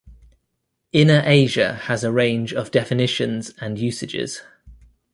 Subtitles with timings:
[0.93, 4.41] "Inner Asia" has a range of definitions and usages.